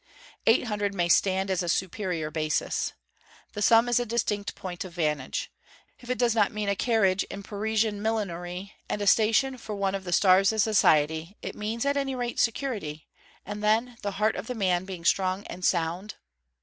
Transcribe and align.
Eight 0.47 0.63
hundred 0.63 0.95
may 0.95 1.07
stand 1.07 1.51
as 1.51 1.61
a 1.61 1.69
superior 1.69 2.31
basis. 2.31 2.93
That 3.53 3.61
sum 3.61 3.87
is 3.87 3.99
a 3.99 4.03
distinct 4.07 4.55
point 4.55 4.83
of 4.83 4.93
vantage. 4.93 5.51
If 5.99 6.09
it 6.09 6.17
does 6.17 6.33
not 6.33 6.51
mean 6.51 6.69
a 6.69 6.75
carriage 6.75 7.23
and 7.29 7.45
Parisian 7.45 8.01
millinery 8.01 8.73
and 8.89 8.99
a 8.99 9.05
station 9.05 9.59
for 9.59 9.75
one 9.75 9.93
of 9.93 10.03
the 10.03 10.11
stars 10.11 10.51
of 10.51 10.59
society, 10.63 11.37
it 11.43 11.53
means 11.53 11.85
at 11.85 11.97
any 11.97 12.15
rate 12.15 12.39
security; 12.39 13.09
and 13.45 13.63
then, 13.63 13.95
the 14.01 14.13
heart 14.13 14.35
of 14.35 14.47
the 14.47 14.55
man 14.55 14.85
being 14.85 15.05
strong 15.05 15.45
and 15.45 15.63
sound... 15.63 16.15